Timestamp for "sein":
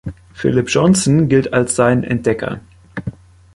1.75-2.03